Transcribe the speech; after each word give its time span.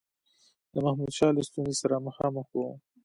د 0.73 0.75
محمودشاه 0.85 1.31
له 1.35 1.41
ستونزي 1.47 1.75
سره 1.81 2.03
مخامخ 2.07 2.47
وو. 2.51 2.67